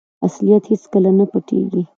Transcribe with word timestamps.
اصلیت 0.25 0.63
هیڅکله 0.71 1.11
نه 1.19 1.25
پټیږي. 1.31 1.81